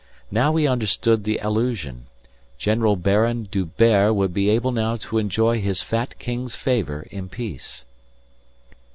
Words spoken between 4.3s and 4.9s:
be able